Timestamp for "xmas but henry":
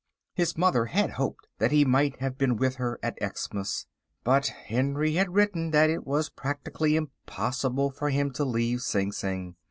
3.21-5.11